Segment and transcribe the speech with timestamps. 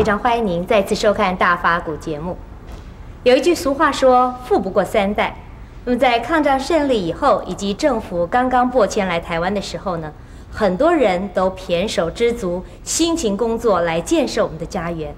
[0.00, 2.34] 非常欢迎您再次收看《大法古》节目。
[3.22, 5.36] 有一句俗话说：“富不过三代。”
[5.84, 10.10] 那么在抗战胜利以后，以及政府刚刚拨迁来台湾的时候呢，
[10.50, 15.14] 很多人都胼手胝足，辛勤工作来建设我们的家园。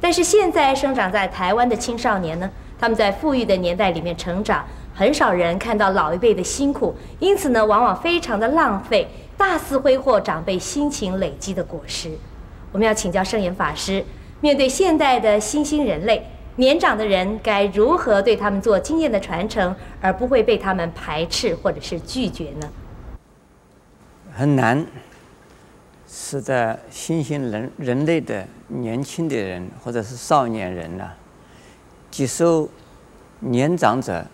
[0.00, 12.12] 但是现在生长在台湾的青少年呢，他们在富裕的年代里面成长，很少人看到老一辈的辛苦，因此呢，往往非常的浪费，大肆挥霍长辈辛勤累积的果实。
[12.70, 14.04] 我们要请教圣严法师，
[14.40, 16.26] 面对现代的新兴人类，
[16.56, 22.68] 年长的人该如何对他们做经验的传承，而不会被他们排斥或者是拒绝呢？
[24.32, 24.86] 很难，
[26.08, 31.10] 使得新兴人人类的年轻的人或者是少年人呢，
[32.10, 32.66] 接受
[33.40, 34.24] 年长者，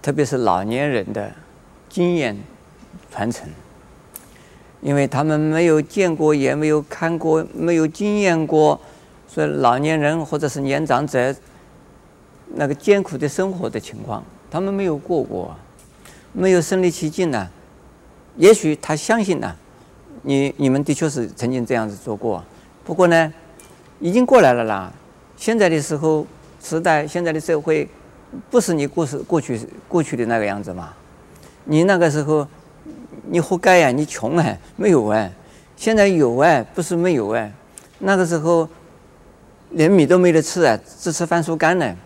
[0.00, 1.30] 特别是老年人的
[1.90, 2.34] 经验
[3.10, 3.46] 传承。
[4.80, 8.78] 因为他们没有见过，也没有看过，没有经验过，
[9.34, 11.34] 所以老年人或者是年长者
[12.54, 15.56] 那个艰苦的生活的情况，他们没有过过，
[16.32, 17.48] 没有身临其境呢。
[18.36, 19.56] 也许他相信呢，
[20.22, 22.44] 你你们的确是曾经这样子做过，
[22.84, 23.32] 不过呢，
[23.98, 24.92] 已经过来了啦。
[25.36, 26.24] 现在的时候，
[26.62, 27.88] 时代，现在的社会，
[28.50, 30.92] 不是你过去过去过去的那个样子嘛。
[31.64, 32.46] 你那个时候。
[33.26, 33.90] 你活该呀！
[33.90, 35.32] 你穷哎，没有哎，
[35.78, 37.50] 现在有哎，不是没有哎。
[38.00, 38.68] 那个时候
[39.70, 41.96] 连米都没得吃啊，只吃番薯干呢。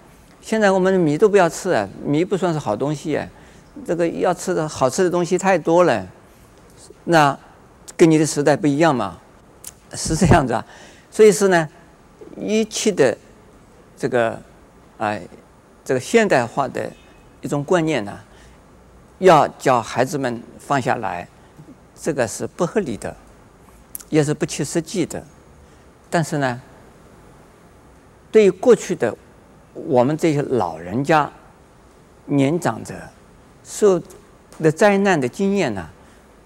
[0.40, 3.28] 现在我们的米都不要吃啊，米不算是好东西哎。
[3.86, 6.06] 这个要吃的好吃的东西太多了，
[7.04, 7.38] 那
[7.96, 9.18] 跟你的时代不一样嘛，
[9.92, 10.64] 是这样子啊。
[11.10, 11.68] 所以是呢，
[12.36, 13.16] 一切的
[13.96, 14.40] 这个
[14.98, 15.22] 哎，
[15.84, 16.90] 这个现代化的
[17.40, 18.18] 一种观念呢。
[19.18, 21.26] 要教孩子们放下来，
[22.00, 23.16] 这个是不合理的，
[24.10, 25.20] 也是不切实际的。
[26.08, 26.60] 但是呢，
[28.30, 29.16] 对于过去的
[29.72, 31.30] 我们这些老人家、
[32.26, 32.94] 年长者
[33.64, 34.00] 受
[34.60, 35.88] 的灾难的经验呢，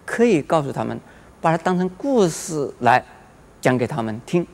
[0.05, 0.99] 可以告诉他们，
[1.41, 3.05] 把它当成故事来
[3.61, 4.47] 讲给他们听，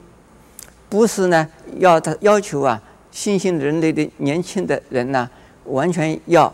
[0.89, 2.81] 不是呢要他要求啊
[3.11, 5.29] 新兴人类的年轻的人呢
[5.65, 6.53] 完全要。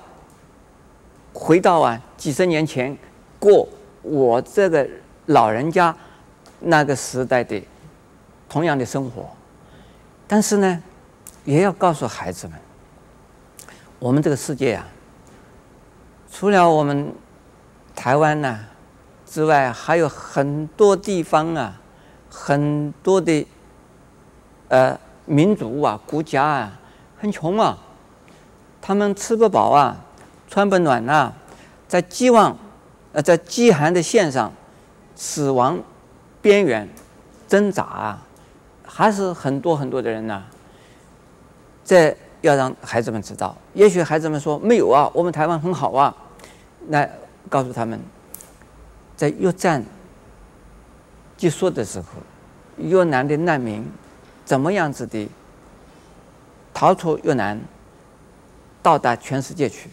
[1.36, 2.96] 回到啊几十年前，
[3.40, 3.68] 过
[4.02, 4.88] 我这个
[5.26, 5.94] 老人家
[6.60, 7.60] 那个时代的
[8.48, 9.28] 同样的生活，
[10.26, 10.82] 但是呢，
[11.44, 12.58] 也要告诉孩子们，
[13.98, 14.86] 我们这个世界啊，
[16.30, 17.12] 除了我们
[17.94, 18.60] 台湾呐
[19.26, 21.80] 之外，还有很多地方啊，
[22.30, 23.46] 很多的
[24.68, 26.80] 呃民族啊、国家啊，
[27.18, 27.78] 很穷啊，
[28.80, 29.96] 他们吃不饱啊。
[30.46, 31.32] 穿不暖呐、
[31.88, 32.56] 在饥望，
[33.12, 34.52] 呃，在饥寒的线上，
[35.16, 35.80] 死亡
[36.40, 36.88] 边缘
[37.48, 38.22] 挣扎啊，
[38.84, 40.46] 还是很多很多的人呐、啊。
[41.84, 46.14] 这要让孩子们知道，也许孩子们说没有啊，我们台湾很好啊。
[46.86, 47.08] 那
[47.48, 48.00] 告诉他们，
[49.16, 49.84] 在越战
[51.36, 52.06] 结束的时候，
[52.76, 53.86] 越南的难民
[54.44, 55.28] 怎么样子的
[56.72, 57.60] 逃出越南，
[58.82, 59.90] 到达全世界去。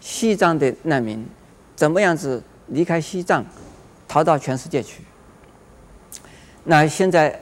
[0.00, 1.24] 西藏的难民
[1.76, 3.44] 怎么样子离开西藏，
[4.08, 5.04] 逃到全世界去？
[6.64, 7.40] 那现在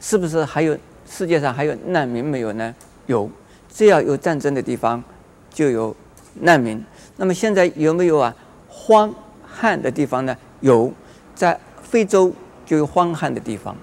[0.00, 0.76] 是不是还有
[1.08, 2.74] 世界上还有难民没有呢？
[3.06, 3.30] 有，
[3.72, 5.02] 只要有战争的地方
[5.50, 5.94] 就有
[6.40, 6.82] 难民。
[7.16, 8.34] 那么现在有没有啊
[8.68, 9.14] 荒
[9.46, 10.36] 旱的地方呢？
[10.60, 10.92] 有，
[11.34, 12.32] 在非洲
[12.66, 13.76] 就有荒旱的地方。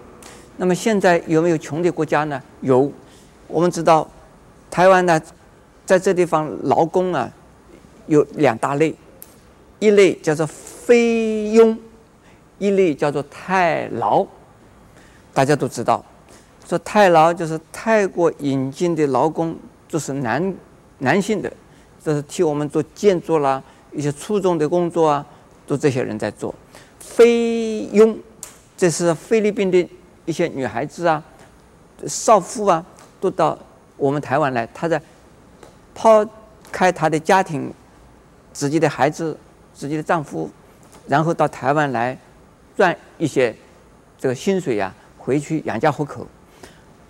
[0.58, 2.42] 那么现在有没有穷的国家呢？
[2.62, 2.92] 有，
[3.48, 4.10] 我们知道
[4.70, 5.22] 台湾呢，
[5.86, 7.32] 在这地方劳工啊。
[8.10, 8.96] 有两大类，
[9.80, 11.78] 一类叫做非佣，
[12.58, 14.26] 一类叫做泰劳。
[15.34, 16.06] 大家都知道，
[16.68, 19.56] 说泰劳就是泰国引进的劳工，
[19.88, 20.54] 就是男
[21.00, 21.52] 男性的，
[22.04, 25.26] 就是替我们做建筑啦，一些粗重的工作啊，
[25.66, 26.54] 都这些人在做。
[27.00, 28.18] 菲佣，
[28.76, 29.90] 这是菲律宾的
[30.26, 31.24] 一些女孩子啊，
[32.06, 32.86] 少妇啊，
[33.22, 33.58] 都到
[33.96, 35.02] 我们台湾来，她在
[35.96, 36.26] 抛
[36.72, 37.74] 开她的家庭。
[38.54, 39.38] 自己的孩子，
[39.72, 40.50] 自己的丈夫，
[41.06, 42.18] 然后到台湾来
[42.76, 43.56] 赚一些
[44.18, 46.26] 这个薪水呀、回去养家糊口。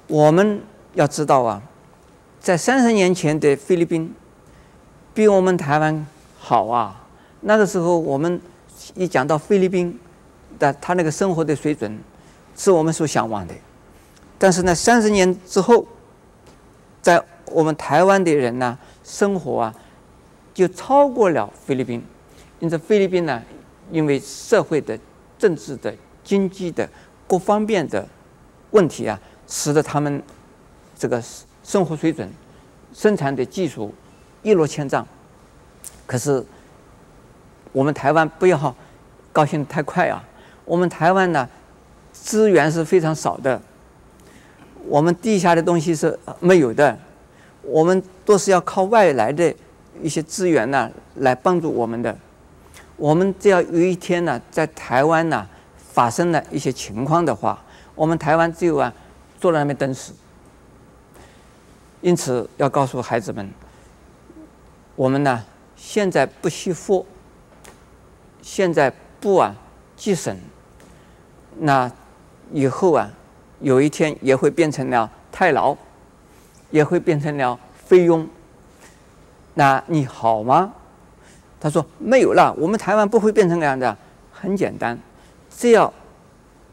[0.07, 0.62] 我们
[0.94, 1.62] 要知道啊，
[2.39, 4.13] 在三十年前的菲律宾，
[5.13, 6.06] 比我们台湾
[6.39, 7.07] 好啊。
[7.42, 8.42] 那个时候，我们
[8.95, 10.00] 一讲到菲律宾
[10.57, 12.00] 的他那个生活的水准，
[12.56, 13.54] 是我们所向往的。
[14.38, 15.86] 但是呢，三十年之后，
[17.01, 19.75] 在我们台湾的人呢、生活啊。
[20.54, 22.04] 就超过了菲律宾，
[22.59, 23.39] 因此菲律宾呢，
[23.92, 24.98] 因为社会的、
[25.38, 25.94] 政治的、
[26.24, 26.89] 经济的
[27.27, 28.04] 各方面的
[28.71, 30.22] 问题啊，使得他们
[30.98, 31.24] 这个
[31.64, 32.30] 生活水准、
[32.94, 33.94] 生产的技术
[34.44, 35.06] 一落千丈。
[36.06, 36.46] 可是
[37.72, 38.76] 我们台湾不要
[39.34, 40.24] 高兴太快啊！
[40.66, 41.48] 我们台湾呢，
[42.12, 43.62] 资源是非常少的，
[44.88, 46.98] 我们地下的东西是没有的，
[47.62, 49.54] 我们都是要靠外来的
[50.02, 52.18] 一些资源呢来帮助我们的。
[52.96, 55.48] 我们只要有一天呢，在台湾呢
[55.78, 58.92] 发生了一些情况的话，我们台湾只有啊
[59.38, 60.13] 坐在那边等死。
[62.01, 63.50] 因此要告诉孩子们，
[64.95, 65.44] 我们呢
[65.75, 67.06] 现在不惜福，
[68.42, 69.56] 现在不啊
[69.95, 70.38] 积省，
[71.60, 71.92] 那
[72.51, 73.10] 以后啊
[73.60, 75.75] 有一天也会变成了太劳，
[76.69, 78.28] 也会变成了菲佣。
[79.56, 80.74] 那你好吗？
[81.60, 83.98] 他说没有了，我们台湾不会变成这样的。
[84.31, 84.95] 很简单，
[85.50, 85.92] 只要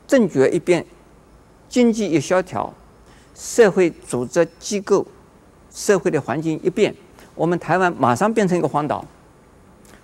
[0.07, 0.85] 政局一变，
[1.75, 2.73] 经济一萧条，
[3.35, 5.05] 社会组织机构、
[5.73, 6.95] 社会的环境一变，
[7.35, 9.05] 我们台湾马上变成一个荒岛。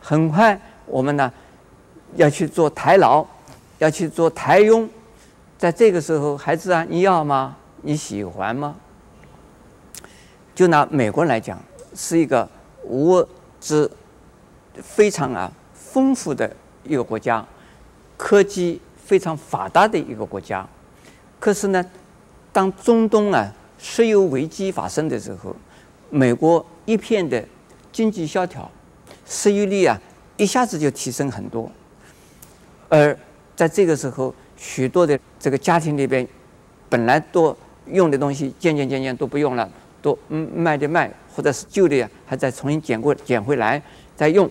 [0.01, 1.33] 很快，我们呢
[2.17, 3.25] 要去做台劳，
[3.79, 4.91] 要去做台佣。
[5.57, 7.57] 在这个时候，孩子啊，你要吗？
[7.83, 8.75] 你喜欢吗？
[10.57, 11.57] 就拿美国来讲，
[11.95, 12.49] 是一个
[12.83, 13.25] 物
[13.61, 13.89] 质。
[14.83, 16.53] 非常啊丰富的
[16.83, 17.47] 一个国家，
[18.17, 20.67] 科技非常发达的一个国家。
[21.41, 21.85] 可是呢，
[22.53, 25.57] 当中东啊石油危机发生的时候，
[26.11, 27.43] 美国一片的
[27.91, 28.71] 经济萧条，
[29.27, 29.99] 失业率啊
[30.37, 31.69] 一下子就提升很多。
[32.91, 33.17] 而
[33.57, 36.29] 在这个时候，许多的这个家庭里边，
[36.91, 37.57] 本来都
[37.87, 39.67] 用的东西，渐渐渐渐都不用了，
[40.03, 43.83] 都卖的卖，或者是旧的呀还在重新捡过捡回来
[44.15, 44.49] 再用。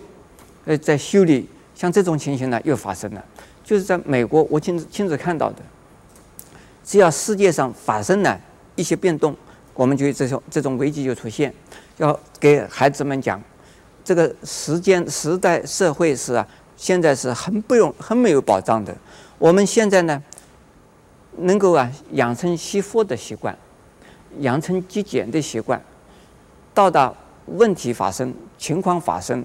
[0.64, 3.24] 呃，在修理，像这种情形呢，又发生了。
[3.62, 5.62] 就是在美国，我亲自亲自看到的。
[6.84, 8.40] 只要世界上发生了
[8.76, 9.36] 一些变动，
[9.74, 11.52] 我们就这种这种危机就出现。
[11.98, 13.42] 要给孩子们讲，
[14.04, 16.46] 这个时间时代社会是啊，
[16.76, 18.96] 现在是很不用很没有保障的。
[19.38, 20.22] 我们现在呢，
[21.38, 23.56] 能够啊养成惜福的习惯，
[24.38, 25.82] 养成节俭的习惯，
[26.72, 27.12] 到达
[27.46, 29.44] 问题发生、情况发生。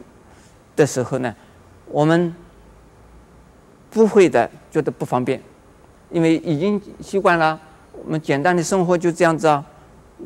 [0.75, 1.33] 的时候呢，
[1.87, 2.35] 我们
[3.89, 5.41] 不会的觉得不方便，
[6.11, 7.59] 因为已经习惯了。
[8.03, 9.63] 我们简单的生活就这样子啊，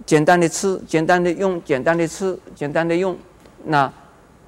[0.05, 3.15] 简单的吃，简单的用，简单的吃，简单的用。
[3.65, 3.91] 那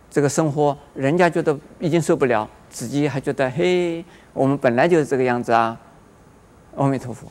[0.10, 5.78] 这个生活，人家觉得已经受不了，自己还觉得嘿，我们本来就是这个样子啊。
[6.76, 7.28] 阿弥陀佛。